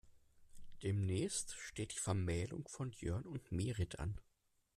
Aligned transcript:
Demnächst 0.81 1.51
steht 1.59 1.93
die 1.93 1.99
Vermählung 1.99 2.67
von 2.67 2.89
Jörn 2.91 3.27
und 3.27 3.51
Merit 3.51 3.99
an. 3.99 4.19